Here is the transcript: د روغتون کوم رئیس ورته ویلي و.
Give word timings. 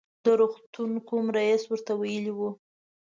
د 0.23 0.25
روغتون 0.39 0.91
کوم 1.07 1.25
رئیس 1.37 1.63
ورته 1.67 1.93
ویلي 2.01 2.33
و. 2.37 2.39